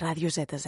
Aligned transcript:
Ràdio 0.00 0.28
ZZ. 0.30 0.66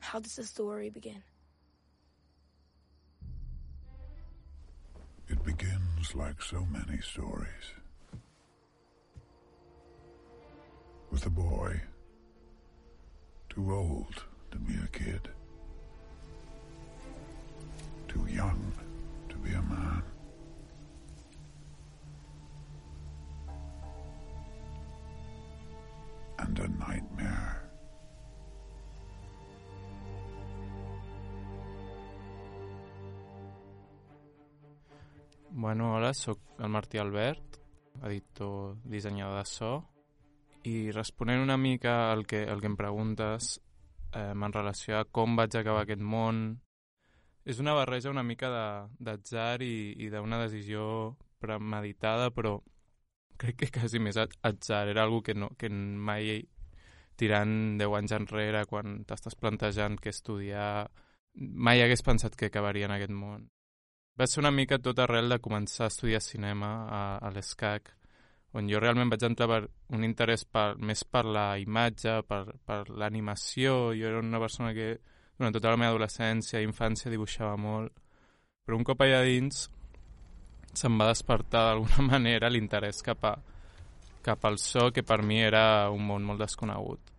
How 0.00 0.20
does 0.20 0.36
the 0.36 0.44
story 0.44 0.90
begin? 0.90 1.22
It 5.28 5.42
begins 5.44 6.14
like 6.14 6.40
so 6.40 6.64
many 6.70 7.00
stories. 7.00 7.66
With 11.10 11.26
a 11.26 11.30
boy, 11.30 11.80
too 13.48 13.72
old 13.72 14.24
to 14.50 14.58
be 14.58 14.74
a 14.74 14.86
kid, 14.88 15.28
a 19.52 19.62
man. 19.62 20.04
And 26.38 26.58
a 26.58 26.68
nightmare. 26.68 27.64
Bueno, 35.56 35.94
hola, 35.94 36.12
sóc 36.14 36.40
el 36.58 36.68
Martí 36.68 36.98
Albert, 36.98 37.60
editor, 38.02 38.76
dissenyador 38.82 39.38
de 39.38 39.44
so, 39.46 39.70
i 40.66 40.90
responent 40.90 41.40
una 41.44 41.56
mica 41.56 42.10
al 42.10 42.26
que, 42.26 42.42
al 42.48 42.60
que 42.60 42.66
em 42.66 42.76
preguntes 42.76 43.60
eh, 44.12 44.32
en 44.32 44.52
relació 44.52 44.98
a 44.98 45.04
com 45.04 45.36
vaig 45.38 45.54
acabar 45.54 45.84
aquest 45.84 46.02
món, 46.02 46.42
és 47.44 47.60
una 47.60 47.74
barreja 47.76 48.12
una 48.12 48.24
mica 48.24 48.48
d'atzar 48.98 49.62
i, 49.62 49.94
i 50.00 50.10
d'una 50.12 50.40
decisió 50.42 51.14
premeditada, 51.42 52.30
però 52.32 52.56
crec 53.40 53.58
que 53.60 53.70
quasi 53.80 54.00
més 54.00 54.16
atzar. 54.16 54.88
Era 54.88 55.04
algo 55.04 55.22
que, 55.22 55.34
no, 55.34 55.50
que 55.58 55.68
mai 55.70 56.40
tirant 57.20 57.78
10 57.78 57.98
anys 58.00 58.14
enrere, 58.16 58.64
quan 58.70 59.02
t'estàs 59.08 59.36
plantejant 59.38 59.98
què 60.00 60.10
estudiar, 60.14 60.88
mai 61.34 61.82
hagués 61.82 62.02
pensat 62.02 62.36
que 62.38 62.50
acabaria 62.50 62.88
en 62.88 62.96
aquest 62.96 63.14
món. 63.14 63.50
Va 64.18 64.26
ser 64.30 64.40
una 64.42 64.54
mica 64.54 64.78
tot 64.78 64.98
arrel 65.02 65.28
de 65.28 65.40
començar 65.42 65.88
a 65.88 65.92
estudiar 65.92 66.22
cinema 66.22 66.70
a, 66.86 67.02
a 67.18 67.30
l'ESCAC, 67.34 67.90
on 68.54 68.68
jo 68.70 68.78
realment 68.78 69.10
vaig 69.10 69.24
entrar 69.26 69.48
per 69.50 69.62
un 69.96 70.04
interès 70.06 70.44
per, 70.46 70.76
més 70.78 71.02
per 71.04 71.24
la 71.26 71.46
imatge, 71.58 72.20
per, 72.28 72.44
per 72.62 72.84
l'animació. 72.90 73.90
Jo 73.98 74.12
era 74.12 74.20
una 74.22 74.38
persona 74.38 74.70
que 74.76 75.00
durant 75.38 75.54
tota 75.54 75.72
la 75.72 75.80
meva 75.80 75.94
adolescència 75.94 76.60
i 76.60 76.68
infància 76.68 77.12
dibuixava 77.12 77.56
molt, 77.60 77.92
però 78.64 78.78
un 78.78 78.86
cop 78.86 79.02
allà 79.04 79.22
dins 79.26 79.66
se'm 80.74 80.98
va 80.98 81.10
despertar 81.10 81.64
d'alguna 81.68 82.06
manera 82.12 82.50
l'interès 82.50 83.02
cap, 83.06 83.24
a, 83.24 83.34
cap 84.22 84.44
al 84.44 84.58
so, 84.58 84.90
que 84.90 85.02
per 85.06 85.22
mi 85.22 85.40
era 85.42 85.90
un 85.94 86.06
món 86.06 86.26
molt 86.26 86.42
desconegut. 86.42 87.13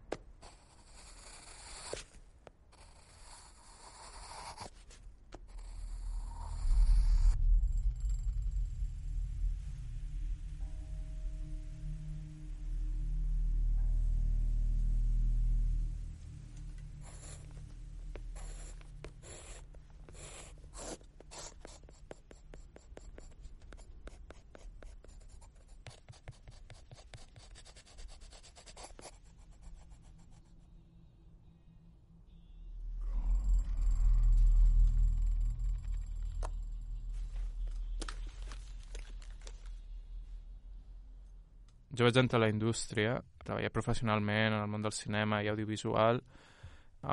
Jo 41.95 42.07
vaig 42.07 42.17
entrar 42.19 42.41
a 42.41 42.45
la 42.45 42.51
indústria, 42.51 43.19
treballar 43.43 43.71
professionalment 43.71 44.53
en 44.53 44.61
el 44.61 44.71
món 44.71 44.83
del 44.83 44.95
cinema 44.95 45.41
i 45.43 45.49
audiovisual 45.51 46.21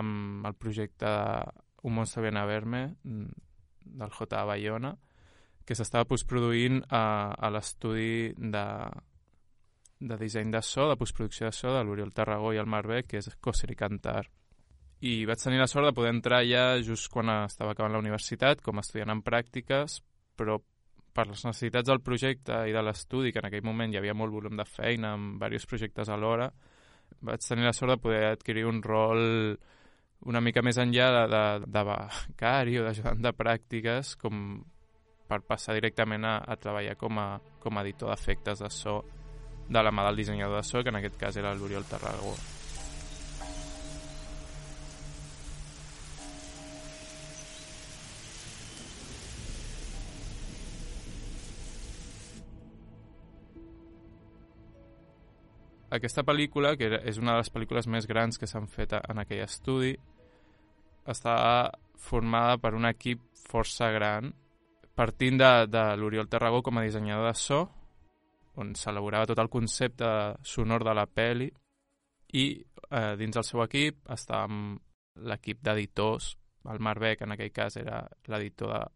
amb 0.00 0.46
el 0.48 0.54
projecte 0.56 1.08
Un 1.82 1.96
monstre 1.96 2.22
viene 2.22 2.38
a 2.38 2.46
verme 2.46 2.94
del 3.02 4.10
J. 4.10 4.44
Bayona 4.46 4.92
que 5.66 5.74
s'estava 5.74 6.06
postproduint 6.10 6.80
a, 6.90 7.34
a 7.34 7.50
l'estudi 7.54 8.32
de, 8.36 8.66
de 10.02 10.18
disseny 10.18 10.50
de 10.50 10.62
so, 10.66 10.88
de 10.90 10.98
postproducció 10.98 11.48
de 11.48 11.54
so 11.56 11.74
de 11.74 11.82
l'Oriol 11.86 12.12
Tarragó 12.14 12.52
i 12.52 12.60
el 12.60 12.70
Marbec, 12.70 13.12
que 13.12 13.22
és 13.22 13.30
Coser 13.40 13.70
i 13.72 13.78
Cantar. 13.78 14.24
I 15.02 15.24
vaig 15.26 15.42
tenir 15.42 15.58
la 15.58 15.68
sort 15.70 15.88
de 15.88 15.94
poder 15.94 16.12
entrar 16.14 16.42
ja 16.46 16.78
just 16.82 17.10
quan 17.10 17.30
estava 17.34 17.74
acabant 17.74 17.94
la 17.94 18.02
universitat, 18.02 18.62
com 18.62 18.78
a 18.78 18.84
estudiant 18.84 19.14
en 19.14 19.22
pràctiques, 19.26 20.00
però 20.38 20.58
per 21.12 21.26
les 21.28 21.44
necessitats 21.44 21.88
del 21.88 22.00
projecte 22.00 22.62
i 22.68 22.74
de 22.74 22.82
l'estudi, 22.82 23.32
que 23.32 23.42
en 23.42 23.48
aquell 23.48 23.64
moment 23.66 23.92
hi 23.92 24.00
havia 24.00 24.16
molt 24.16 24.32
volum 24.32 24.56
de 24.56 24.66
feina 24.68 25.14
amb 25.16 25.36
diversos 25.36 25.68
projectes 25.68 26.08
alhora, 26.08 26.50
vaig 27.20 27.44
tenir 27.44 27.68
la 27.68 27.76
sort 27.76 27.94
de 27.94 28.00
poder 28.00 28.24
adquirir 28.32 28.66
un 28.66 28.82
rol 28.82 29.56
una 30.30 30.40
mica 30.40 30.62
més 30.62 30.78
enllà 30.78 31.08
de, 31.16 31.22
de, 31.32 31.42
de 31.66 31.82
becari 31.88 32.78
o 32.78 32.86
d'ajudant 32.86 33.24
de 33.24 33.34
pràctiques 33.34 34.14
com 34.20 34.62
per 35.28 35.40
passar 35.48 35.74
directament 35.78 36.24
a, 36.28 36.38
a 36.44 36.56
treballar 36.60 36.96
com 37.00 37.18
a, 37.18 37.28
com 37.62 37.78
a 37.78 37.84
editor 37.86 38.12
d'efectes 38.12 38.62
de 38.62 38.70
so 38.70 39.00
de 39.72 39.82
la 39.82 39.94
mà 39.94 40.08
del 40.08 40.20
dissenyador 40.20 40.60
de 40.60 40.66
so, 40.68 40.82
que 40.82 40.92
en 40.92 41.00
aquest 41.00 41.16
cas 41.18 41.38
era 41.40 41.54
l'Oriol 41.54 41.88
Tarragó. 41.88 42.34
Aquesta 55.92 56.24
pel·lícula, 56.24 56.72
que 56.80 56.88
és 57.04 57.18
una 57.20 57.34
de 57.34 57.42
les 57.42 57.52
pel·lícules 57.52 57.88
més 57.90 58.06
grans 58.08 58.40
que 58.40 58.48
s'han 58.48 58.68
fet 58.70 58.94
en 58.96 59.20
aquell 59.20 59.42
estudi, 59.44 59.92
està 61.04 61.34
formada 62.00 62.56
per 62.62 62.72
un 62.78 62.88
equip 62.88 63.20
força 63.50 63.90
gran, 63.92 64.32
partint 64.96 65.38
de, 65.40 65.52
de 65.68 65.84
l'Oriol 66.00 66.30
Tarragó 66.32 66.62
com 66.64 66.78
a 66.78 66.84
dissenyador 66.86 67.28
de 67.28 67.34
so, 67.36 67.60
on 68.62 68.74
s'elaborava 68.76 69.28
tot 69.28 69.40
el 69.40 69.50
concepte 69.52 70.08
sonor 70.44 70.84
de 70.84 70.94
la 70.96 71.06
pel·li, 71.08 71.50
i 72.32 72.44
eh, 72.56 73.14
dins 73.20 73.36
del 73.36 73.44
seu 73.44 73.62
equip 73.64 74.08
està 74.12 74.46
l'equip 75.28 75.60
d'editors, 75.60 76.32
el 76.72 76.80
Marbec 76.80 77.24
en 77.24 77.34
aquell 77.34 77.52
cas 77.52 77.76
era 77.76 78.00
l'editor 78.32 78.86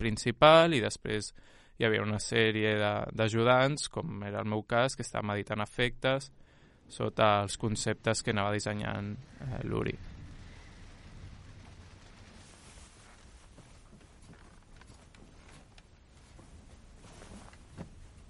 principal 0.00 0.74
i 0.74 0.82
després 0.84 1.32
hi 1.78 1.86
havia 1.86 2.02
una 2.02 2.18
sèrie 2.18 2.74
d'ajudants, 3.14 3.88
com 3.94 4.22
era 4.26 4.42
el 4.42 4.50
meu 4.50 4.64
cas, 4.66 4.96
que 4.98 5.06
estàvem 5.06 5.36
editant 5.36 5.62
efectes 5.62 6.32
sota 6.88 7.42
els 7.44 7.56
conceptes 7.60 8.22
que 8.24 8.32
anava 8.32 8.54
dissenyant 8.56 9.12
eh, 9.44 9.58
l'Uri. 9.68 9.94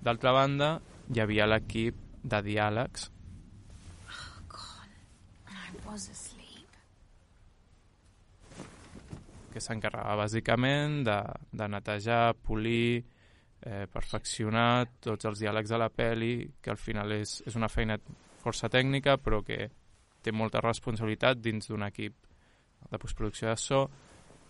D'altra 0.03 0.33
banda, 0.35 0.73
hi 1.13 1.21
havia 1.23 1.47
l'equip 1.49 1.97
de 2.23 2.41
diàlegs. 2.47 3.09
Oh, 4.09 4.41
God. 4.49 4.93
I 5.53 5.87
was 5.87 6.09
asleep. 6.11 6.35
que 9.49 9.63
s'encarregava 9.65 10.27
bàsicament 10.27 11.01
de, 11.09 11.17
de 11.57 11.67
netejar, 11.73 12.35
polir, 12.47 13.01
eh, 13.63 13.87
perfeccionar 13.91 14.87
tots 15.01 15.29
els 15.29 15.43
diàlegs 15.43 15.71
de 15.71 15.79
la 15.81 15.91
pel·li, 15.91 16.33
que 16.63 16.71
al 16.71 16.81
final 16.81 17.13
és, 17.19 17.41
és 17.47 17.57
una 17.59 17.69
feina 17.69 17.99
força 18.43 18.71
tècnica, 18.71 19.17
però 19.19 19.43
que 19.45 19.69
té 20.23 20.33
molta 20.33 20.63
responsabilitat 20.65 21.41
dins 21.43 21.71
d'un 21.71 21.87
equip 21.87 22.15
de 22.91 22.99
postproducció 22.99 23.49
de 23.51 23.57
so, 23.59 23.81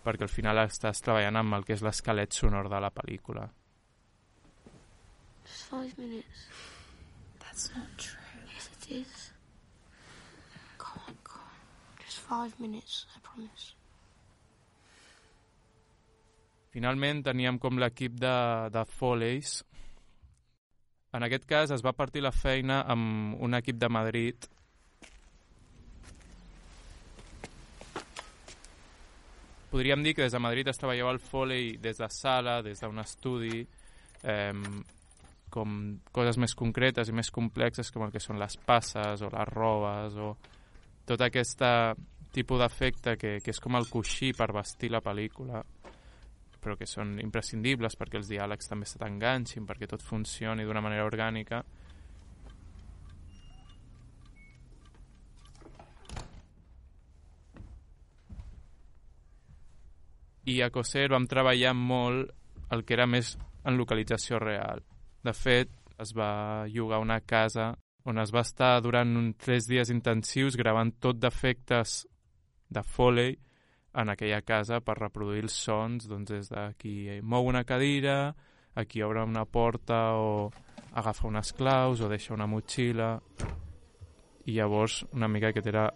perquè 0.03 0.25
al 0.25 0.31
final 0.33 0.61
estàs 0.63 1.01
treballant 1.03 1.41
amb 1.41 1.57
el 1.57 1.65
que 1.67 1.75
és 1.75 1.83
l'esquelet 1.85 2.33
sonor 2.33 2.69
de 2.71 2.79
la 2.79 2.91
pel·lícula. 2.93 3.47
Just 5.45 5.65
five 5.71 5.97
minutes. 5.97 6.45
That's 7.39 7.71
not 7.75 7.97
true. 7.97 8.19
Yes, 8.53 8.69
it 8.77 8.91
is. 9.01 9.31
Come 10.77 11.01
on, 11.07 11.17
come 11.23 11.41
on. 11.41 12.05
Just 12.05 12.19
five 12.19 12.53
minutes, 12.59 13.05
I 13.15 13.19
promise. 13.23 13.78
Finalment 16.69 17.23
teníem 17.25 17.57
com 17.57 17.79
l'equip 17.81 18.19
de, 18.21 18.35
de 18.69 18.85
Foleys. 18.99 19.59
En 21.17 21.25
aquest 21.25 21.47
cas 21.49 21.73
es 21.73 21.81
va 21.81 21.95
partir 21.97 22.21
la 22.21 22.31
feina 22.35 22.83
amb 22.85 23.39
un 23.41 23.57
equip 23.57 23.79
de 23.81 23.89
Madrid 23.89 24.49
podríem 29.69 30.03
dir 30.03 30.15
que 30.15 30.23
des 30.25 30.33
de 30.33 30.39
Madrid 30.39 30.67
es 30.67 30.77
treballava 30.77 31.11
el 31.13 31.19
Foley 31.19 31.77
des 31.77 31.97
de 31.97 32.09
sala, 32.09 32.61
des 32.61 32.79
d'un 32.81 32.99
estudi, 32.99 33.65
eh, 34.23 34.53
com 35.49 35.99
coses 36.11 36.37
més 36.37 36.53
concretes 36.55 37.09
i 37.09 37.13
més 37.13 37.31
complexes 37.31 37.91
com 37.91 38.05
el 38.05 38.13
que 38.13 38.21
són 38.21 38.39
les 38.39 38.57
passes 38.57 39.21
o 39.21 39.29
les 39.33 39.49
robes 39.49 40.17
o 40.17 40.35
tot 41.09 41.21
aquest 41.25 41.63
tipus 42.33 42.61
d'efecte 42.61 43.15
que, 43.17 43.39
que 43.41 43.49
és 43.49 43.59
com 43.59 43.75
el 43.75 43.89
coixí 43.89 44.29
per 44.37 44.51
vestir 44.53 44.91
la 44.93 45.01
pel·lícula 45.01 45.63
però 46.59 46.75
que 46.77 46.87
són 46.89 47.17
imprescindibles 47.23 47.95
perquè 47.99 48.19
els 48.19 48.29
diàlegs 48.31 48.69
també 48.69 48.87
se 48.89 48.99
t'enganxin, 49.01 49.65
perquè 49.67 49.87
tot 49.87 50.03
funcioni 50.03 50.65
d'una 50.67 50.83
manera 50.83 51.07
orgànica. 51.07 51.63
I 60.49 60.61
a 60.65 60.69
Coser 60.73 61.09
vam 61.13 61.27
treballar 61.29 61.75
molt 61.77 62.31
el 62.73 62.85
que 62.85 62.95
era 62.95 63.05
més 63.05 63.35
en 63.65 63.77
localització 63.77 64.39
real. 64.41 64.81
De 65.23 65.33
fet, 65.35 65.69
es 65.99 66.15
va 66.15 66.65
llogar 66.71 67.01
una 67.03 67.19
casa 67.21 67.73
on 68.09 68.17
es 68.17 68.31
va 68.33 68.41
estar 68.45 68.79
durant 68.81 69.11
uns 69.19 69.35
tres 69.43 69.67
dies 69.69 69.91
intensius 69.93 70.57
gravant 70.57 70.93
tot 71.03 71.19
d'efectes 71.19 71.99
de 72.69 72.83
Foley 72.83 73.35
en 73.93 74.09
aquella 74.09 74.41
casa 74.41 74.81
per 74.81 74.97
reproduir 74.99 75.43
els 75.43 75.55
sons 75.65 76.07
doncs, 76.09 76.31
des 76.31 76.51
de 76.51 76.65
qui 76.77 77.21
mou 77.21 77.47
una 77.49 77.63
cadira, 77.63 78.33
a 78.75 78.85
qui 78.85 79.01
obre 79.01 79.23
una 79.25 79.45
porta 79.45 80.15
o 80.15 80.51
agafa 80.93 81.27
unes 81.27 81.53
claus 81.53 82.01
o 82.01 82.09
deixa 82.09 82.33
una 82.33 82.47
motxilla 82.47 83.17
i 84.45 84.55
llavors 84.57 85.03
una 85.13 85.27
mica 85.27 85.49
aquest 85.49 85.67
era 85.69 85.87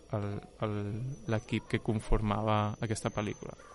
l'equip 1.29 1.69
que 1.69 1.81
conformava 1.81 2.75
aquesta 2.81 3.09
pel·lícula. 3.13 3.72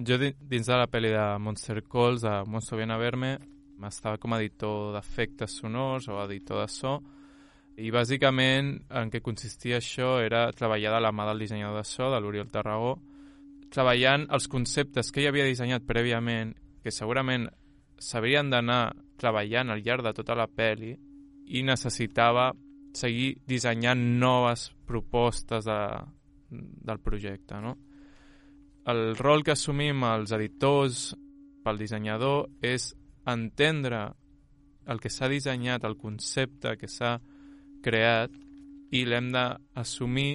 Jo 0.00 0.16
dins 0.16 0.64
de 0.64 0.76
la 0.80 0.86
pel·li 0.88 1.10
de 1.12 1.22
Monster 1.44 1.82
Calls, 1.84 2.22
de 2.24 2.30
Monster 2.48 2.78
Viene 2.78 2.94
a 2.94 3.00
Verme, 3.00 3.34
estava 3.84 4.16
com 4.16 4.32
a 4.32 4.38
editor 4.40 4.94
d'efectes 4.94 5.58
sonors 5.60 6.06
o 6.08 6.16
editor 6.22 6.62
de 6.62 6.68
so 6.72 6.92
i 7.76 7.90
bàsicament 7.92 8.70
en 8.96 9.10
què 9.12 9.20
consistia 9.20 9.76
això 9.76 10.14
era 10.24 10.46
treballar 10.56 10.94
de 10.94 11.00
la 11.04 11.10
mà 11.12 11.26
del 11.28 11.44
dissenyador 11.44 11.82
de 11.82 11.84
so, 11.84 12.08
de 12.08 12.20
l'Oriol 12.20 12.48
Tarragó, 12.48 12.94
treballant 13.68 14.24
els 14.32 14.48
conceptes 14.48 15.12
que 15.12 15.20
ell 15.20 15.34
havia 15.34 15.50
dissenyat 15.50 15.84
prèviament, 15.84 16.54
que 16.80 16.94
segurament 16.96 17.50
s'haurien 18.00 18.48
d'anar 18.48 18.94
treballant 19.20 19.68
al 19.68 19.84
llarg 19.84 20.06
de 20.06 20.14
tota 20.16 20.38
la 20.38 20.48
pel·li 20.48 20.94
i 21.52 21.64
necessitava 21.66 22.54
seguir 22.96 23.34
dissenyant 23.44 24.00
noves 24.16 24.70
propostes 24.88 25.68
de, 25.68 25.80
del 26.48 27.04
projecte, 27.04 27.60
no? 27.60 27.76
El 28.90 29.16
rol 29.16 29.44
que 29.46 29.54
assumim 29.54 30.04
els 30.08 30.32
editors 30.36 31.10
pel 31.64 31.80
dissenyador 31.80 32.48
és 32.64 32.90
entendre 33.28 34.02
el 34.90 35.00
que 35.00 35.12
s'ha 35.12 35.28
dissenyat, 35.30 35.84
el 35.84 35.98
concepte 36.00 36.76
que 36.80 36.88
s'ha 36.88 37.18
creat 37.84 38.32
i 38.96 39.04
l'hem 39.06 39.30
d'assumir 39.34 40.32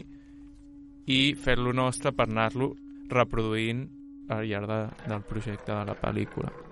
i 1.11 1.19
fer-lo 1.37 1.73
nostre 1.75 2.13
per 2.15 2.29
anar-lo 2.29 2.71
reproduint 3.11 3.85
al 4.29 4.47
llarg 4.49 4.71
de, 4.71 4.79
del 5.09 5.27
projecte 5.29 5.73
de 5.73 5.83
la 5.91 5.99
pel·lícula. 5.99 6.64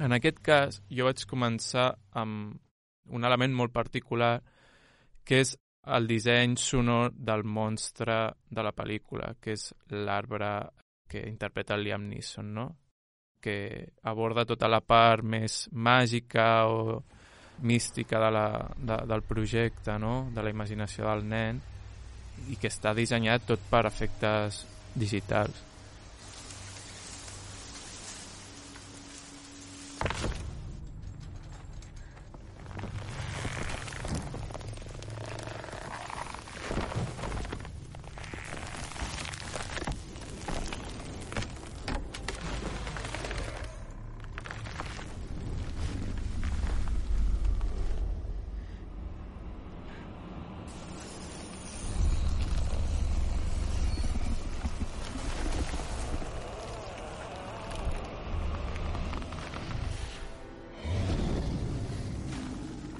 En 0.00 0.16
aquest 0.16 0.38
cas, 0.40 0.80
jo 0.88 1.04
vaig 1.04 1.26
començar 1.28 1.90
amb 2.16 2.54
un 3.12 3.24
element 3.28 3.52
molt 3.52 3.72
particular, 3.74 4.38
que 5.24 5.42
és 5.44 5.52
el 5.96 6.06
disseny 6.08 6.56
sonor 6.56 7.12
del 7.12 7.44
monstre 7.44 8.16
de 8.48 8.64
la 8.64 8.72
pel·lícula, 8.72 9.34
que 9.40 9.52
és 9.58 9.66
l'arbre 9.92 10.50
que 11.10 11.26
interpreta 11.28 11.74
el 11.74 11.84
Liam 11.84 12.08
Neeson, 12.08 12.54
no? 12.54 12.66
que 13.40 13.92
aborda 14.04 14.44
tota 14.44 14.68
la 14.68 14.82
part 14.84 15.24
més 15.24 15.64
màgica 15.72 16.66
o 16.68 17.00
mística 17.64 18.20
de 18.20 18.30
la, 18.30 18.46
de, 18.76 18.98
del 19.08 19.22
projecte, 19.24 19.98
no? 19.98 20.30
de 20.34 20.44
la 20.44 20.52
imaginació 20.52 21.08
del 21.08 21.24
nen, 21.28 21.60
i 22.48 22.56
que 22.60 22.70
està 22.72 22.94
dissenyat 22.96 23.44
tot 23.48 23.62
per 23.70 23.84
efectes 23.88 24.64
digitals. 24.94 25.69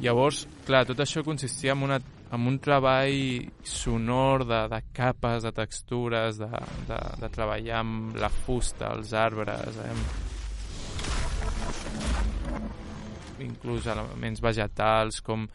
Llavors, 0.00 0.46
clar, 0.64 0.86
tot 0.88 1.00
això 1.02 1.20
consistia 1.26 1.74
en, 1.74 1.82
una, 1.84 1.98
en 2.32 2.46
un 2.48 2.56
treball 2.62 3.50
sonor 3.68 4.46
de, 4.48 4.60
de 4.72 4.80
capes, 4.96 5.44
de 5.44 5.52
textures, 5.52 6.40
de, 6.40 6.48
de, 6.88 7.00
de 7.20 7.28
treballar 7.34 7.82
amb 7.82 8.16
la 8.20 8.30
fusta, 8.32 8.94
els 8.96 9.12
arbres, 9.12 9.76
eh? 9.84 10.28
inclús 13.44 13.86
elements 13.88 14.40
vegetals 14.44 15.20
com 15.24 15.46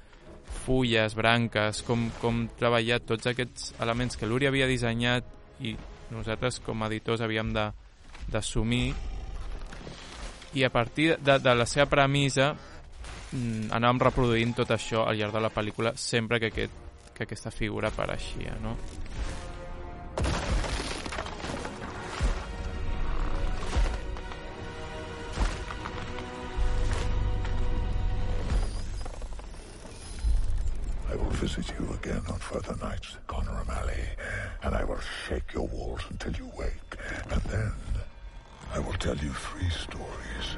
fulles, 0.66 1.16
branques, 1.18 1.82
com, 1.86 2.08
com 2.22 2.46
treballar 2.60 3.02
tots 3.06 3.30
aquests 3.30 3.74
elements 3.82 4.18
que 4.18 4.30
l'Uri 4.30 4.50
havia 4.50 4.70
dissenyat 4.70 5.26
i 5.66 5.76
nosaltres 6.14 6.62
com 6.66 6.82
a 6.84 6.90
editors 6.90 7.22
havíem 7.26 7.54
d'assumir 7.54 8.94
i 10.56 10.64
a 10.64 10.72
partir 10.72 11.16
de, 11.20 11.38
de 11.42 11.56
la 11.58 11.66
seva 11.70 11.90
premissa 11.92 12.54
anàvem 13.34 14.00
reproduint 14.00 14.54
tot 14.56 14.72
això 14.76 15.06
al 15.08 15.18
llarg 15.20 15.34
de 15.34 15.42
la 15.42 15.52
pel·lícula 15.54 15.96
sempre 15.98 16.40
que, 16.40 16.52
aquest, 16.54 16.72
que 17.16 17.24
aquesta 17.26 17.52
figura 17.52 17.90
apareixia, 17.90 18.56
no? 18.62 18.78
I 31.10 31.16
will 31.16 31.30
visit 31.40 31.74
you 31.80 31.88
again 31.94 32.22
on 32.30 32.40
further 32.40 32.76
nights, 32.78 33.18
Connor 33.28 33.62
O'Malley, 33.62 34.06
and 34.64 34.76
I 34.76 34.84
will 34.84 35.02
shake 35.28 35.54
your 35.54 35.68
walls 35.68 36.02
until 36.10 36.34
you 36.34 36.52
wake, 36.58 36.98
and 37.32 37.42
then 37.44 37.72
I 38.74 38.80
will 38.80 38.98
tell 39.00 39.18
you 39.18 39.32
three 39.32 39.70
stories 39.70 40.58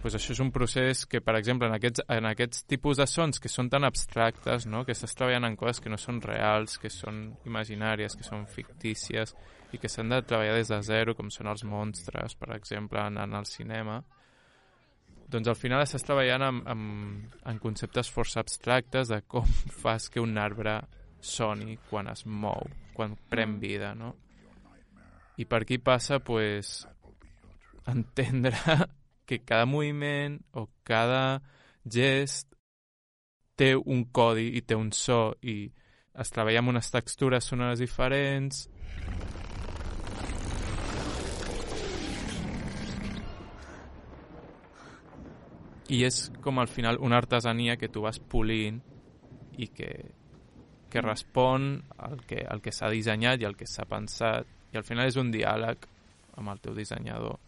pues 0.00 0.14
això 0.16 0.32
és 0.32 0.40
un 0.40 0.50
procés 0.52 1.04
que, 1.06 1.20
per 1.20 1.34
exemple, 1.36 1.68
en 1.68 1.74
aquests, 1.76 2.02
en 2.08 2.28
aquests 2.30 2.64
tipus 2.70 2.96
de 3.00 3.06
sons 3.10 3.40
que 3.40 3.50
són 3.52 3.68
tan 3.72 3.84
abstractes, 3.84 4.64
no? 4.66 4.84
que 4.84 4.94
estàs 4.96 5.12
treballant 5.16 5.44
en 5.50 5.58
coses 5.60 5.82
que 5.84 5.92
no 5.92 5.98
són 6.00 6.22
reals, 6.24 6.78
que 6.80 6.88
són 6.92 7.26
imaginàries, 7.48 8.16
que 8.16 8.24
són 8.24 8.46
fictícies 8.48 9.34
i 9.72 9.78
que 9.78 9.90
s'han 9.92 10.08
de 10.12 10.22
treballar 10.24 10.56
des 10.56 10.72
de 10.72 10.80
zero, 10.86 11.14
com 11.18 11.28
són 11.30 11.50
els 11.52 11.64
monstres, 11.68 12.34
per 12.40 12.54
exemple, 12.56 13.02
en, 13.04 13.20
en 13.20 13.36
el 13.36 13.46
cinema, 13.46 14.00
doncs 15.30 15.50
al 15.52 15.58
final 15.58 15.84
estàs 15.84 16.02
treballant 16.02 16.42
amb, 16.42 16.64
amb, 16.72 17.34
en 17.46 17.60
conceptes 17.62 18.10
força 18.10 18.40
abstractes 18.42 19.12
de 19.12 19.20
com 19.30 19.46
fas 19.82 20.08
que 20.10 20.22
un 20.24 20.38
arbre 20.40 20.80
soni 21.20 21.76
quan 21.90 22.08
es 22.10 22.24
mou, 22.24 22.64
quan 22.96 23.18
pren 23.30 23.58
vida, 23.60 23.92
no? 23.94 24.14
I 25.40 25.44
per 25.48 25.62
aquí 25.62 25.78
passa, 25.78 26.18
pues, 26.24 26.80
entendre 27.88 28.56
que 29.30 29.44
cada 29.46 29.66
moviment 29.70 30.40
o 30.58 30.66
cada 30.82 31.38
gest 31.86 32.48
té 33.54 33.76
un 33.78 34.08
codi 34.10 34.48
i 34.58 34.62
té 34.66 34.74
un 34.74 34.90
so 34.90 35.36
i 35.46 35.68
es 36.18 36.32
treballa 36.34 36.58
amb 36.64 36.72
unes 36.72 36.90
textures 36.90 37.46
sonores 37.46 37.78
diferents 37.78 38.64
i 45.94 46.00
és 46.06 46.18
com 46.42 46.58
al 46.58 46.70
final 46.72 46.98
una 46.98 47.20
artesania 47.22 47.76
que 47.78 47.90
tu 47.92 48.02
vas 48.02 48.18
polint 48.18 48.80
i 49.62 49.68
que, 49.70 49.92
que 50.90 51.04
respon 51.06 51.70
al 51.98 52.24
que, 52.26 52.42
al 52.42 52.62
que 52.64 52.74
s'ha 52.74 52.90
dissenyat 52.90 53.42
i 53.42 53.46
al 53.46 53.54
que 53.58 53.70
s'ha 53.70 53.86
pensat 53.86 54.74
i 54.74 54.82
al 54.82 54.86
final 54.86 55.06
és 55.06 55.18
un 55.22 55.30
diàleg 55.34 55.86
amb 56.40 56.50
el 56.50 56.60
teu 56.62 56.74
dissenyador. 56.74 57.38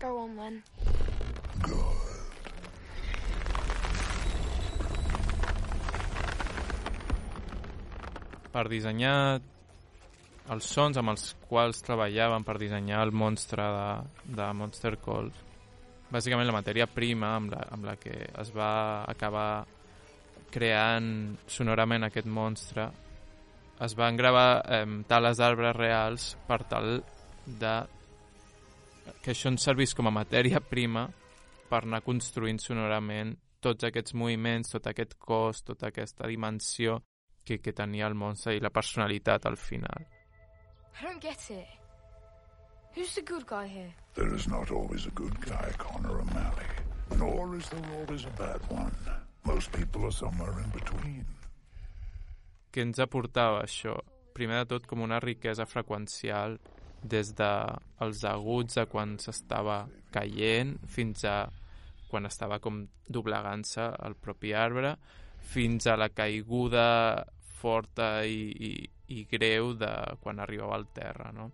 Go 0.00 0.16
on 0.16 0.36
then. 0.36 0.62
Per 8.50 8.64
dissenyar 8.72 9.14
els 10.50 10.66
sons 10.66 10.96
amb 10.98 11.12
els 11.12 11.26
quals 11.46 11.84
treballaven 11.86 12.42
per 12.48 12.56
dissenyar 12.58 13.04
el 13.04 13.12
monstre 13.12 13.66
de, 13.76 13.90
de 14.40 14.48
Monster 14.56 14.96
Calls, 15.04 15.36
bàsicament 16.10 16.48
la 16.48 16.56
matèria 16.56 16.88
prima 16.90 17.36
amb 17.36 17.52
la, 17.52 17.60
amb 17.70 17.86
la 17.86 17.94
que 18.00 18.16
es 18.40 18.50
va 18.56 18.72
acabar 19.06 19.66
creant 20.50 21.36
sonorament 21.46 22.08
aquest 22.08 22.26
monstre 22.26 22.88
es 23.84 23.94
van 23.96 24.16
gravar 24.18 24.48
eh, 24.66 24.84
tales 25.08 25.38
d'arbres 25.38 25.76
reals 25.76 26.26
per 26.48 26.62
tal 26.72 26.98
de 27.46 27.74
que 29.22 29.32
això 29.32 29.50
ens 29.52 29.64
servís 29.66 29.94
com 29.94 30.08
a 30.08 30.14
matèria 30.14 30.60
prima 30.60 31.06
per 31.70 31.84
anar 31.84 32.02
construint 32.02 32.58
sonorament 32.58 33.36
tots 33.60 33.84
aquests 33.84 34.14
moviments, 34.16 34.72
tot 34.72 34.86
aquest 34.90 35.16
cos, 35.18 35.62
tota 35.62 35.90
aquesta 35.90 36.28
dimensió 36.28 37.00
que, 37.44 37.58
que 37.58 37.72
tenia 37.76 38.08
el 38.08 38.16
monstre 38.16 38.56
i 38.56 38.62
la 38.62 38.72
personalitat 38.72 39.46
al 39.46 39.56
final. 39.60 40.06
I 41.00 41.04
don't 41.04 41.22
get 41.22 41.50
it. 41.50 41.68
Who's 42.96 43.14
the 43.14 43.22
good 43.22 43.46
guy 43.46 43.66
here? 43.68 43.94
There 44.14 44.34
is 44.34 44.48
not 44.48 44.70
always 44.70 45.06
a 45.06 45.10
good 45.10 45.38
guy, 45.40 45.70
Connor 45.78 46.20
O'Malley. 46.20 46.66
Nor 47.16 47.56
is 47.56 47.68
there 47.68 47.86
always 47.98 48.24
a 48.24 48.30
bad 48.30 48.60
one. 48.68 48.92
Most 49.44 49.72
people 49.72 50.04
are 50.04 50.12
somewhere 50.12 50.58
in 50.58 50.70
between. 50.70 51.26
Què 52.70 52.82
ens 52.82 53.00
aportava 53.02 53.62
això? 53.64 53.96
Primer 54.34 54.60
de 54.62 54.74
tot 54.74 54.86
com 54.86 55.02
una 55.02 55.18
riquesa 55.22 55.66
freqüencial 55.66 56.58
des 57.02 57.32
de 57.36 57.50
els 58.04 58.24
aguts 58.28 58.76
de 58.76 58.84
quan 58.90 59.16
s'estava 59.18 59.84
caient 60.12 60.76
fins 60.88 61.24
a 61.24 61.48
quan 62.10 62.26
estava 62.26 62.58
com 62.58 62.82
doblegant-se 63.06 63.86
el 64.06 64.16
propi 64.18 64.52
arbre 64.52 64.96
fins 65.52 65.86
a 65.86 65.96
la 65.96 66.10
caiguda 66.10 67.24
forta 67.60 68.24
i, 68.24 68.50
i, 68.68 68.72
i 69.16 69.24
greu 69.30 69.74
de 69.78 69.90
quan 70.20 70.40
arribava 70.40 70.76
al 70.76 70.86
terra, 70.94 71.30
no? 71.32 71.50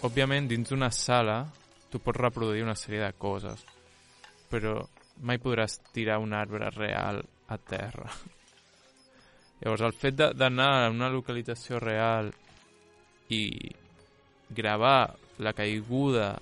Òbviament, 0.00 0.46
dins 0.48 0.70
d'una 0.72 0.88
sala, 0.96 1.42
tu 1.92 2.00
pots 2.00 2.16
reproduir 2.16 2.64
una 2.64 2.74
sèrie 2.78 3.02
de 3.04 3.12
coses, 3.20 3.60
però 4.48 4.78
mai 5.20 5.40
podràs 5.40 5.78
tirar 5.94 6.18
un 6.22 6.32
arbre 6.32 6.70
real 6.74 7.22
a 7.48 7.58
terra. 7.58 8.10
Llavors, 9.60 9.84
el 9.84 9.96
fet 9.96 10.20
d'anar 10.36 10.70
a 10.84 10.90
una 10.92 11.10
localització 11.12 11.80
real 11.82 12.30
i 13.30 13.42
gravar 14.50 15.12
la 15.38 15.52
caiguda 15.52 16.32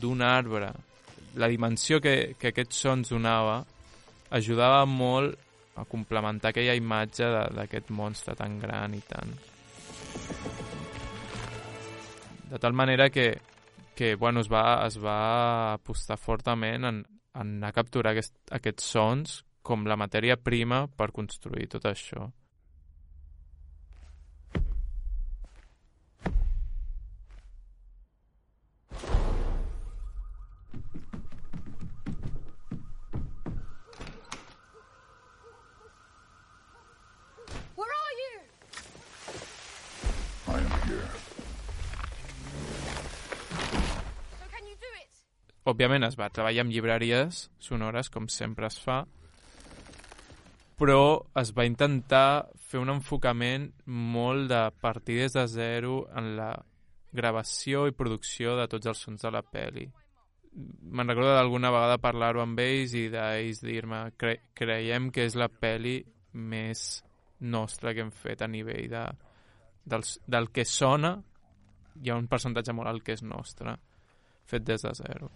d'un 0.00 0.22
arbre, 0.22 0.72
la 1.38 1.48
dimensió 1.48 2.00
que, 2.02 2.34
que 2.38 2.50
aquest 2.50 2.74
sons 2.74 3.12
donava, 3.14 3.60
ajudava 4.30 4.82
molt 4.86 5.38
a 5.78 5.86
complementar 5.88 6.50
aquella 6.50 6.74
imatge 6.78 7.28
d'aquest 7.54 7.90
monstre 7.94 8.34
tan 8.38 8.58
gran 8.62 8.94
i 8.94 9.02
tan... 9.06 9.32
De 12.50 12.58
tal 12.58 12.74
manera 12.74 13.08
que, 13.14 13.38
que 13.94 14.16
bueno, 14.16 14.40
es, 14.42 14.50
va, 14.50 14.82
es 14.86 14.98
va 14.98 15.74
apostar 15.76 16.18
fortament 16.18 16.88
en, 16.88 17.04
anar 17.32 17.68
a 17.70 17.76
capturar 17.76 18.12
aquest, 18.12 18.34
aquests 18.50 18.84
sons 18.96 19.40
com 19.62 19.86
la 19.86 19.96
matèria 19.96 20.36
prima 20.36 20.86
per 20.96 21.12
construir 21.12 21.68
tot 21.70 21.86
això. 21.90 22.30
Where 37.76 37.94
are 38.02 38.14
you? 38.22 38.34
I 40.48 40.58
am 40.58 40.66
here. 40.88 41.08
So 44.38 44.44
can 44.50 44.66
you 44.66 44.76
do 44.80 44.90
it? 45.00 45.12
Òbviament 45.70 46.06
es 46.06 46.16
va 46.18 46.30
treballar 46.34 46.64
amb 46.64 46.72
llibreries 46.74 47.44
sonores, 47.62 48.10
com 48.10 48.26
sempre 48.32 48.66
es 48.66 48.78
fa, 48.82 49.04
però 50.80 51.02
es 51.36 51.52
va 51.56 51.66
intentar 51.68 52.48
fer 52.70 52.80
un 52.80 52.90
enfocament 52.94 53.68
molt 53.86 54.48
de 54.50 54.62
partir 54.80 55.20
des 55.20 55.36
de 55.36 55.46
zero 55.52 56.06
en 56.16 56.34
la 56.38 56.54
gravació 57.12 57.84
i 57.86 57.96
producció 57.96 58.56
de 58.56 58.66
tots 58.70 58.88
els 58.90 59.02
sons 59.06 59.22
de 59.26 59.32
la 59.34 59.42
peli. 59.42 59.84
Me'n 60.50 61.12
recordo 61.12 61.34
d'alguna 61.34 61.70
vegada 61.74 62.00
parlar-ho 62.02 62.42
amb 62.42 62.58
ells 62.64 62.96
i 62.98 63.06
d'ells 63.12 63.62
dir-me 63.62 64.00
cre 64.18 64.36
creiem 64.56 65.10
que 65.14 65.26
és 65.28 65.36
la 65.38 65.50
peli 65.52 66.00
més 66.32 67.02
nostra 67.40 67.94
que 67.94 68.02
hem 68.06 68.10
fet 68.14 68.42
a 68.42 68.50
nivell 68.50 68.88
de, 68.90 69.04
dels, 69.84 70.18
del 70.26 70.50
que 70.50 70.64
sona 70.64 71.14
hi 72.00 72.10
ha 72.10 72.18
un 72.18 72.28
percentatge 72.30 72.74
molt 72.74 72.90
alt 72.90 73.06
que 73.06 73.18
és 73.18 73.22
nostre 73.26 73.76
fet 74.50 74.66
des 74.66 74.82
de 74.82 74.94
zero. 75.04 75.30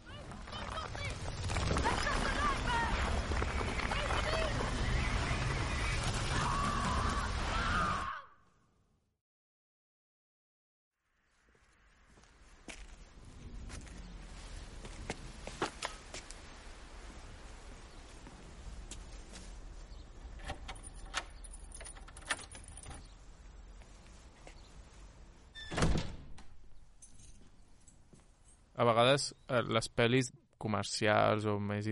A 28.75 28.87
vegades 28.87 29.33
eh, 29.49 29.63
les 29.63 29.91
pel·lis 29.91 30.33
comercials 30.59 31.47
o 31.51 31.59
més, 31.61 31.89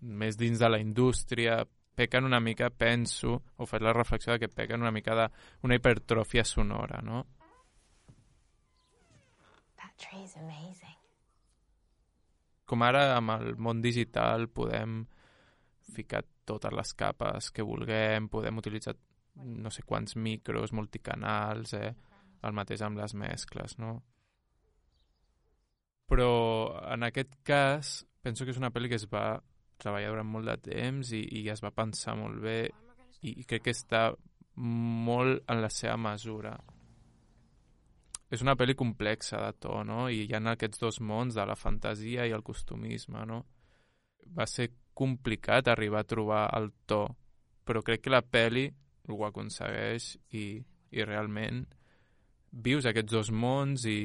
més 0.00 0.38
dins 0.38 0.60
de 0.60 0.70
la 0.70 0.80
indústria 0.80 1.62
pequen 1.96 2.28
una 2.28 2.40
mica, 2.40 2.68
penso, 2.70 3.40
o 3.56 3.66
faig 3.66 3.82
la 3.82 3.94
reflexió 3.96 4.34
de 4.34 4.42
que 4.42 4.52
pequen 4.52 4.84
una 4.84 4.92
mica 4.92 5.16
d'una 5.16 5.78
hipertròfia 5.78 6.44
sonora, 6.44 7.00
no? 7.02 7.24
That 9.76 10.06
amazing. 10.36 10.96
Com 12.66 12.82
ara 12.82 13.14
amb 13.16 13.32
el 13.36 13.54
món 13.56 13.80
digital 13.80 14.48
podem 14.52 15.04
ficar 15.94 16.24
totes 16.44 16.72
les 16.74 16.92
capes 16.98 17.50
que 17.54 17.64
vulguem, 17.64 18.28
podem 18.28 18.58
utilitzar 18.60 18.96
no 19.36 19.70
sé 19.70 19.84
quants 19.86 20.16
micros, 20.16 20.72
multicanals, 20.72 21.72
eh? 21.78 21.94
el 22.44 22.52
mateix 22.56 22.82
amb 22.82 23.00
les 23.00 23.14
mescles, 23.14 23.78
no? 23.78 24.02
Però 26.06 26.30
en 26.92 27.02
aquest 27.06 27.34
cas 27.46 27.98
penso 28.22 28.44
que 28.44 28.54
és 28.54 28.60
una 28.60 28.72
pel·li 28.74 28.90
que 28.90 28.98
es 28.98 29.08
va 29.10 29.40
treballar 29.82 30.12
durant 30.12 30.28
molt 30.30 30.48
de 30.48 30.56
temps 30.70 31.12
i, 31.14 31.22
i 31.40 31.48
es 31.52 31.62
va 31.62 31.74
pensar 31.74 32.16
molt 32.18 32.40
bé 32.42 32.60
i, 33.22 33.32
i 33.32 33.44
crec 33.44 33.66
que 33.66 33.74
està 33.74 34.08
molt 34.56 35.44
en 35.52 35.60
la 35.60 35.70
seva 35.72 35.96
mesura. 36.00 36.54
És 38.32 38.42
una 38.42 38.56
pel·li 38.58 38.74
complexa 38.74 39.38
de 39.44 39.52
to, 39.62 39.82
no? 39.86 40.06
I 40.10 40.24
hi 40.24 40.34
ha 40.34 40.40
aquests 40.52 40.82
dos 40.82 40.98
mons 41.00 41.36
de 41.36 41.44
la 41.46 41.58
fantasia 41.58 42.26
i 42.26 42.34
el 42.34 42.42
costumisme, 42.46 43.22
no? 43.28 43.44
Va 44.34 44.46
ser 44.50 44.72
complicat 44.96 45.68
arribar 45.68 46.02
a 46.02 46.08
trobar 46.08 46.42
el 46.56 46.70
to, 46.88 47.04
però 47.66 47.82
crec 47.84 48.06
que 48.06 48.14
la 48.14 48.24
pel·li 48.24 48.66
ho 49.12 49.20
aconsegueix 49.26 50.16
i, 50.34 50.46
i 50.90 51.04
realment 51.04 51.66
vius 52.50 52.88
aquests 52.88 53.12
dos 53.12 53.30
mons 53.30 53.84
i, 53.86 54.00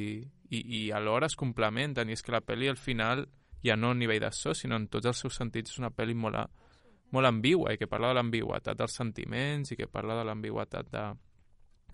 i, 0.51 0.61
i 0.77 0.81
alhora 0.91 1.29
es 1.31 1.37
complementen 1.39 2.09
i 2.09 2.17
és 2.17 2.23
que 2.23 2.33
la 2.35 2.43
pel·li 2.43 2.69
al 2.69 2.79
final 2.79 3.25
ja 3.63 3.77
no 3.77 3.93
a 3.93 3.97
nivell 3.97 4.21
de 4.23 4.31
so, 4.35 4.53
sinó 4.57 4.75
en 4.75 4.87
tots 4.91 5.07
els 5.07 5.23
seus 5.23 5.37
sentits. 5.39 5.71
És 5.73 5.81
una 5.81 5.91
pel·li 5.95 6.15
molt, 6.17 6.37
a, 6.37 6.47
molt 7.15 7.29
ambigua 7.29 7.73
i 7.73 7.79
que 7.79 7.89
parla 7.89 8.11
de 8.11 8.19
l'ambigüetat 8.19 8.79
dels 8.79 8.97
sentiments 8.99 9.71
i 9.71 9.79
que 9.79 9.87
parla 9.87 10.17
de 10.19 10.25
l'ambigüetat 10.27 10.89
de, 10.91 11.05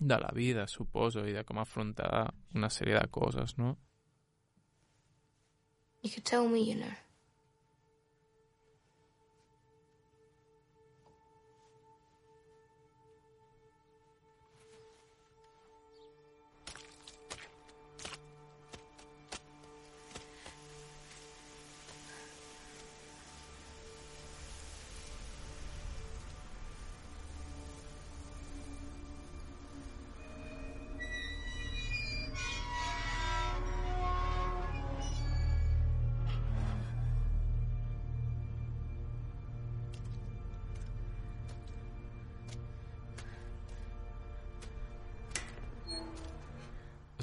de 0.00 0.20
la 0.22 0.30
vida, 0.34 0.66
suposo, 0.66 1.26
i 1.26 1.36
de 1.36 1.44
com 1.46 1.60
afrontar 1.62 2.28
una 2.54 2.70
sèrie 2.72 2.98
de 2.98 3.06
coses, 3.10 3.56
no? 3.58 3.76
You 6.02 6.10
could 6.10 6.24
tell 6.24 6.48
me, 6.48 6.62
you 6.62 6.78
know. 6.78 6.94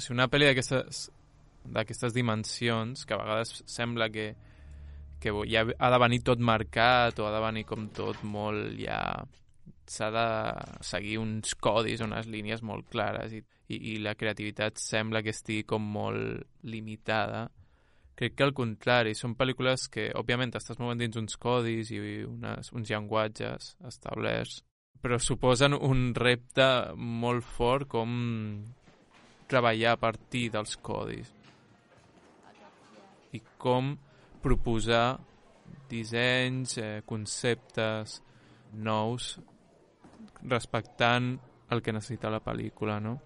Sigui, 0.06 0.16
una 0.20 0.28
pel·li 0.30 0.46
d'aquestes 0.46 1.08
d'aquestes 1.66 2.14
dimensions 2.14 3.02
que 3.02 3.14
a 3.16 3.18
vegades 3.18 3.62
sembla 3.66 4.06
que, 4.14 4.28
que 5.18 5.32
ja 5.50 5.64
ha 5.66 5.90
de 5.90 5.98
venir 5.98 6.20
tot 6.22 6.38
marcat 6.38 7.18
o 7.18 7.26
ha 7.26 7.32
de 7.34 7.42
venir 7.42 7.64
com 7.66 7.88
tot 7.90 8.22
molt 8.22 8.76
ja 8.78 9.00
s'ha 9.86 10.10
de 10.10 10.28
seguir 10.82 11.18
uns 11.18 11.54
codis, 11.62 12.02
unes 12.02 12.26
línies 12.30 12.62
molt 12.62 12.88
clares 12.90 13.34
i, 13.34 13.42
i, 13.68 13.80
i 13.94 13.98
la 14.02 14.14
creativitat 14.18 14.78
sembla 14.82 15.22
que 15.22 15.34
estigui 15.34 15.66
com 15.66 15.82
molt 15.82 16.66
limitada. 16.66 17.48
Crec 18.16 18.34
que 18.34 18.46
al 18.46 18.54
contrari, 18.56 19.12
són 19.14 19.36
pel·lícules 19.36 19.90
que 19.92 20.08
òbviament 20.16 20.54
estàs 20.56 20.78
movent 20.80 21.02
dins 21.02 21.18
uns 21.20 21.36
codis 21.36 21.90
i 21.90 22.00
unes, 22.24 22.72
uns 22.72 22.90
llenguatges 22.90 23.74
establerts 23.86 24.62
però 24.96 25.18
suposen 25.20 25.76
un 25.76 26.14
repte 26.16 26.66
molt 26.96 27.44
fort 27.44 27.86
com 27.92 28.14
treballar 29.50 29.94
a 29.94 30.00
partir 30.00 30.48
dels 30.54 30.76
codis 30.82 31.32
i 33.36 33.40
com 33.58 33.94
proposar 34.42 35.18
dissenys, 35.90 36.78
eh, 36.78 37.02
conceptes 37.06 38.20
nous 38.72 39.38
respectant 40.42 41.36
el 41.70 41.82
que 41.82 41.92
necessita 41.92 42.30
la 42.30 42.42
pel·lícula, 42.42 43.00
no? 43.02 43.16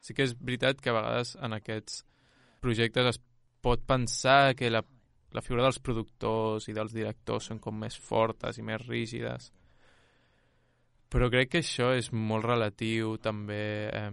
Sí 0.00 0.16
que 0.16 0.26
és 0.26 0.34
veritat 0.34 0.80
que 0.82 0.90
a 0.90 0.96
vegades 0.96 1.36
en 1.40 1.54
aquests 1.56 2.02
projectes 2.60 3.12
es 3.14 3.20
pot 3.62 3.84
pensar 3.86 4.56
que 4.58 4.70
la, 4.72 4.82
la 5.32 5.42
figura 5.44 5.64
dels 5.68 5.78
productors 5.78 6.66
i 6.68 6.74
dels 6.76 6.92
directors 6.96 7.48
són 7.50 7.60
com 7.62 7.78
més 7.78 7.96
fortes 7.96 8.58
i 8.58 8.64
més 8.66 8.82
rígides 8.88 9.52
però 11.10 11.28
crec 11.32 11.50
que 11.52 11.62
això 11.64 11.90
és 11.98 12.12
molt 12.14 12.46
relatiu 12.46 13.16
també 13.22 13.62
eh, 13.90 14.10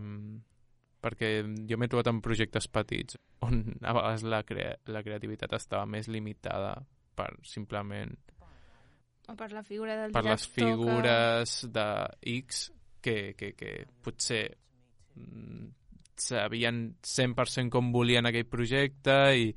perquè 1.04 1.32
jo 1.70 1.78
m'he 1.78 1.90
trobat 1.92 2.10
en 2.12 2.22
projectes 2.26 2.68
petits 2.74 3.20
on 3.46 3.62
a 3.82 3.94
vegades 3.94 4.26
la, 4.26 4.42
crea 4.48 4.74
la 4.90 5.04
creativitat 5.06 5.54
estava 5.60 5.86
més 5.86 6.10
limitada 6.10 6.74
per 7.18 7.30
simplement 7.46 8.16
o 9.28 9.36
per 9.36 9.52
la 9.54 9.64
figura 9.64 9.98
del 10.02 10.14
per 10.16 10.24
les 10.26 10.48
figures 10.50 11.58
de 11.74 11.88
X 12.38 12.68
que, 13.04 13.34
que, 13.38 13.54
que 13.54 13.74
potser 14.04 14.44
mm, 15.16 15.68
sabien 16.18 16.96
100% 17.04 17.70
com 17.74 17.92
volien 17.94 18.26
aquell 18.26 18.48
projecte 18.50 19.18
i, 19.38 19.52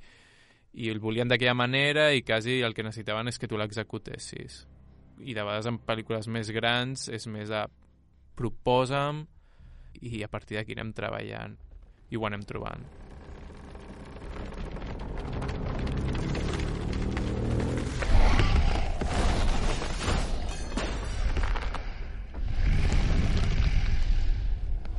i 0.76 0.90
el 0.92 1.00
volien 1.00 1.30
d'aquella 1.30 1.56
manera 1.56 2.10
i 2.12 2.22
quasi 2.26 2.60
el 2.66 2.76
que 2.76 2.84
necessitaven 2.84 3.32
és 3.32 3.40
que 3.40 3.48
tu 3.48 3.56
l'executessis 3.58 4.66
i 5.24 5.34
de 5.36 5.44
vegades 5.44 5.68
en 5.70 5.78
pel·lícules 5.86 6.28
més 6.32 6.50
grans 6.54 7.08
és 7.12 7.26
més 7.30 7.52
a 7.52 7.66
proposa'm 8.38 9.24
i 10.00 10.22
a 10.24 10.30
partir 10.32 10.56
d'aquí 10.58 10.76
anem 10.76 10.94
treballant 10.96 11.56
i 12.10 12.16
ho 12.16 12.26
anem 12.26 12.44
trobant. 12.48 12.86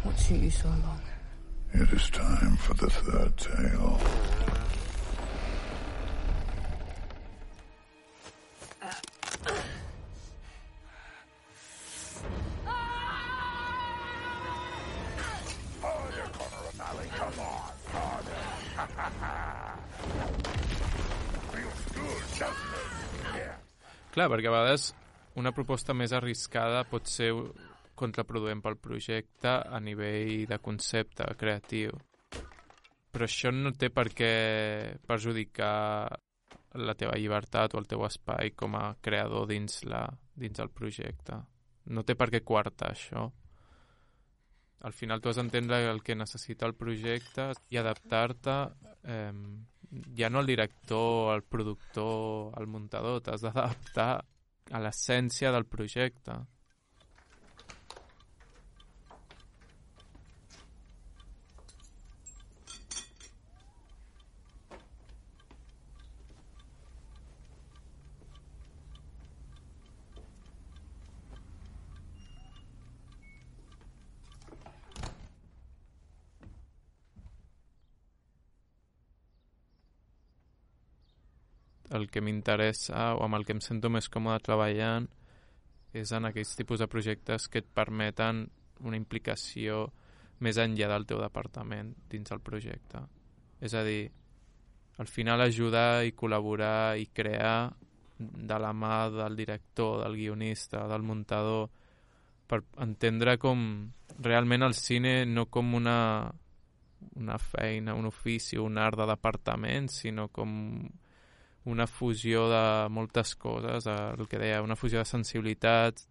What 0.03 0.17
took 0.17 0.41
you 0.41 0.49
so 0.49 0.67
long? 0.67 1.01
It 1.73 1.93
is 1.93 2.09
time 2.09 2.57
for 2.57 2.73
the 2.73 2.89
third 2.89 3.37
tale. 3.37 4.30
Clar, 24.21 24.29
perquè 24.29 24.49
a 24.51 24.53
vegades 24.53 24.83
una 25.41 25.49
proposta 25.49 25.95
més 25.97 26.11
arriscada 26.13 26.83
pot 26.85 27.07
ser 27.09 27.31
contraproduent 27.97 28.59
pel 28.61 28.75
projecte 28.77 29.49
a 29.49 29.79
nivell 29.81 30.43
de 30.45 30.59
concepte 30.61 31.25
creatiu. 31.39 31.95
Però 33.09 33.25
això 33.25 33.49
no 33.49 33.71
té 33.73 33.89
per 33.89 34.11
què 34.13 34.29
perjudicar 35.09 35.71
la 36.85 36.95
teva 36.99 37.17
llibertat 37.17 37.73
o 37.73 37.81
el 37.81 37.89
teu 37.89 38.05
espai 38.05 38.53
com 38.53 38.77
a 38.77 38.83
creador 39.01 39.49
dins, 39.49 39.79
la, 39.89 40.03
dins 40.37 40.61
el 40.61 40.69
projecte. 40.69 41.41
No 41.89 42.05
té 42.05 42.13
per 42.13 42.29
què 42.29 42.45
coartar 42.45 42.91
això. 42.93 43.25
Al 44.85 44.93
final 44.93 45.17
tu 45.17 45.33
has 45.33 45.41
d'entendre 45.41 45.81
el 45.89 46.05
que 46.05 46.13
necessita 46.13 46.69
el 46.69 46.77
projecte 46.77 47.55
i 47.73 47.81
adaptar-te 47.81 48.59
eh, 49.01 49.33
ja 50.15 50.29
no 50.29 50.39
al 50.39 50.47
director, 50.47 51.33
al 51.33 51.43
productor, 51.43 52.53
al 52.57 52.67
muntador, 52.67 53.21
t'has 53.25 53.43
d'adaptar 53.43 54.11
a 54.71 54.81
l'essència 54.83 55.51
del 55.51 55.67
projecte. 55.67 56.37
El 81.91 82.07
que 82.09 82.23
m'interessa 82.23 83.11
o 83.17 83.25
amb 83.25 83.37
el 83.37 83.45
que 83.45 83.55
em 83.55 83.61
sento 83.63 83.91
més 83.91 84.07
còmode 84.11 84.43
treballant 84.45 85.07
és 85.93 86.11
en 86.15 86.27
aquells 86.29 86.55
tipus 86.55 86.79
de 86.79 86.87
projectes 86.87 87.49
que 87.51 87.59
et 87.61 87.67
permeten 87.67 88.45
una 88.87 88.97
implicació 88.97 89.89
més 90.41 90.57
enllà 90.57 90.87
del 90.93 91.05
teu 91.09 91.19
departament 91.21 91.93
dins 92.09 92.31
el 92.31 92.41
projecte. 92.41 93.03
És 93.61 93.75
a 93.77 93.83
dir, 93.85 94.09
al 94.97 95.07
final 95.07 95.43
ajudar 95.43 96.03
i 96.07 96.15
col·laborar 96.17 96.97
i 96.97 97.09
crear 97.13 97.71
de 98.21 98.57
la 98.59 98.71
mà 98.73 99.09
del 99.11 99.35
director, 99.35 100.01
del 100.03 100.17
guionista, 100.17 100.87
del 100.87 101.03
muntador, 101.05 101.69
per 102.47 102.61
entendre 102.83 103.37
com 103.41 103.61
realment 104.19 104.65
el 104.67 104.75
cine 104.75 105.25
no 105.25 105.47
com 105.49 105.73
una, 105.77 106.31
una 107.15 107.37
feina, 107.39 107.95
un 107.95 108.09
ofici, 108.09 108.57
un 108.59 108.77
art 108.77 108.99
de 108.99 109.07
departament, 109.09 109.87
sinó 109.89 110.27
com 110.29 110.51
una 111.65 111.85
fusió 111.87 112.47
de 112.49 112.63
moltes 112.89 113.35
coses, 113.35 113.85
el 113.87 114.27
que 114.27 114.39
deia, 114.41 114.61
una 114.65 114.77
fusió 114.79 115.01
de 115.01 115.05
sensibilitats 115.05 116.07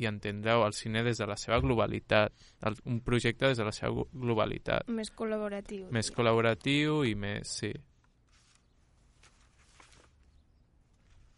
i 0.00 0.08
entendre 0.10 0.56
el 0.64 0.72
cine 0.74 1.04
des 1.06 1.20
de 1.20 1.26
la 1.28 1.36
seva 1.38 1.60
globalitat, 1.62 2.32
el, 2.66 2.78
un 2.90 3.00
projecte 3.04 3.50
des 3.50 3.60
de 3.60 3.66
la 3.66 3.72
seva 3.72 4.06
globalitat. 4.12 4.88
Més 4.88 5.12
col·laboratiu. 5.14 5.86
Més 5.94 6.10
col·laboratiu 6.14 7.02
i 7.06 7.14
més, 7.14 7.52
sí. 7.60 7.70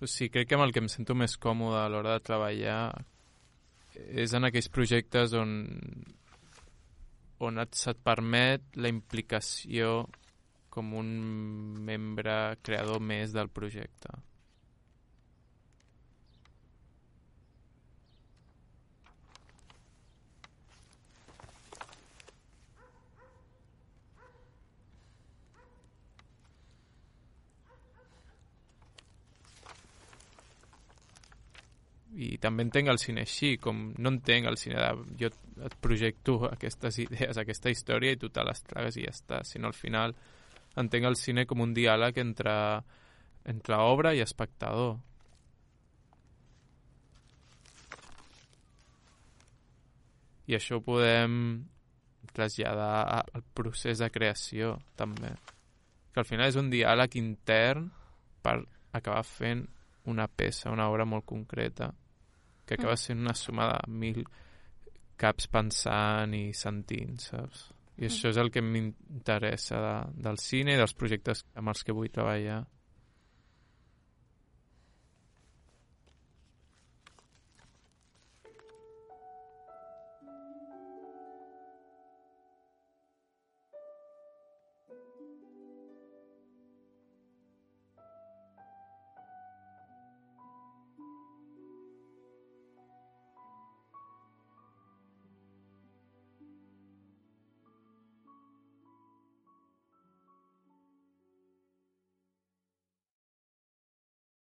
O 0.00 0.06
sigui, 0.06 0.30
crec 0.32 0.48
que 0.48 0.56
amb 0.56 0.66
el 0.66 0.72
que 0.76 0.82
em 0.84 0.88
sento 0.92 1.16
més 1.16 1.36
còmode 1.40 1.80
a 1.80 1.88
l'hora 1.92 2.16
de 2.16 2.24
treballar 2.24 2.80
és 3.96 4.32
en 4.36 4.44
aquells 4.44 4.68
projectes 4.68 5.32
on 5.36 5.56
on 7.44 7.60
et, 7.60 7.74
se't 7.76 8.00
permet 8.04 8.76
la 8.80 8.88
implicació 8.92 10.06
com 10.76 10.92
un 11.00 11.10
membre 11.88 12.36
creador 12.66 13.00
més 13.00 13.32
del 13.32 13.48
projecte. 13.48 14.18
i 32.16 32.36
també 32.40 32.64
entenc 32.64 32.88
el 32.88 32.98
cine 33.00 33.24
així, 33.26 33.56
com 33.60 33.90
no 34.00 34.12
entenc 34.14 34.48
el 34.48 34.56
cine 34.60 34.80
de 34.80 35.18
jo 35.20 35.28
et 35.68 35.74
projecto 35.84 36.38
aquestes 36.48 36.98
idees, 37.04 37.36
aquesta 37.36 37.72
història 37.72 38.16
i 38.16 38.20
tu 38.20 38.30
te 38.32 38.44
les 38.46 38.64
tragues 38.64 38.96
i 38.96 39.04
ja 39.04 39.12
està, 39.12 39.42
sinó 39.44 39.68
al 39.70 39.76
final 39.76 40.16
entenc 40.76 41.08
el 41.08 41.16
cine 41.16 41.46
com 41.46 41.60
un 41.64 41.74
diàleg 41.76 42.18
entre, 42.22 42.54
entre 43.44 43.78
obra 43.80 44.14
i 44.14 44.22
espectador. 44.24 44.96
I 50.46 50.54
això 50.54 50.78
ho 50.78 50.84
podem 50.84 51.66
traslladar 52.36 53.24
al 53.34 53.44
procés 53.56 53.98
de 53.98 54.10
creació, 54.14 54.76
també. 54.98 55.32
Que 56.12 56.22
al 56.22 56.28
final 56.28 56.48
és 56.52 56.58
un 56.60 56.70
diàleg 56.70 57.16
intern 57.18 57.88
per 58.42 58.60
acabar 58.92 59.24
fent 59.26 59.66
una 60.06 60.28
peça, 60.28 60.70
una 60.70 60.88
obra 60.88 61.04
molt 61.04 61.26
concreta, 61.26 61.92
que 62.66 62.74
acaba 62.74 62.92
Mm. 62.92 62.96
sent 62.96 63.20
una 63.20 63.34
suma 63.34 63.72
de 63.72 63.92
mil 63.92 64.24
caps 65.16 65.46
pensant 65.48 66.34
i 66.34 66.52
sentint, 66.52 67.18
saps? 67.18 67.72
I 67.96 68.10
això 68.10 68.28
és 68.28 68.38
el 68.40 68.50
que 68.52 68.60
m'interessa 68.60 69.78
de, 69.80 69.94
del 70.26 70.40
cine 70.42 70.74
i 70.74 70.80
dels 70.80 70.92
projectes 70.98 71.44
amb 71.56 71.72
els 71.72 71.84
que 71.84 71.96
vull 71.96 72.12
treballar. 72.12 72.60